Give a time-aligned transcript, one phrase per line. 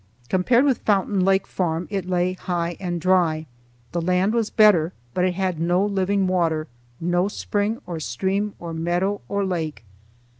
[0.29, 3.45] Compared with Fountain Lake farm it lay high and dry.
[3.91, 6.67] The land was better, but it had no living water,
[6.99, 9.85] no spring or stream or meadow or lake.